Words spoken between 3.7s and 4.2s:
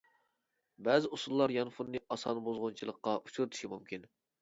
مۇمكىن.